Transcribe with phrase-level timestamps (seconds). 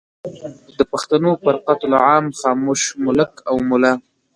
[0.77, 3.93] د پښتنو پر قتل عام خاموش ملک او ملا